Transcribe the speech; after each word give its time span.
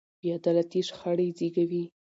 بې 0.19 0.29
عدالتي 0.39 0.81
شخړې 0.89 1.27
زېږوي 1.37 1.83